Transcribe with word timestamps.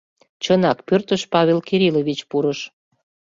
Чынак, 0.43 0.77
пӧртыш 0.87 1.21
Павел 1.33 1.59
Кириллович 1.67 2.19
пурыш. 2.29 2.59